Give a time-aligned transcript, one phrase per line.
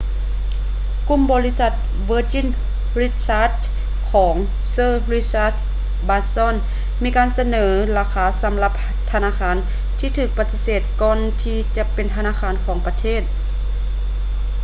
[1.07, 1.71] ກຸ່ມບໍລິສັດ
[2.09, 2.47] virgin
[3.01, 3.55] richard
[4.11, 4.35] ຂອງ
[4.73, 5.55] sir richard
[6.07, 6.55] branson
[7.03, 7.65] ມີການສະເໜີ
[7.97, 8.73] ລາຄາສຳລັບ
[9.11, 9.55] ທະນາຄານ
[9.99, 13.21] ທີ່ຖືກປະຕິເສດກ່ອນທີຈະເປັນທະນາຄານຂອງປະເທດ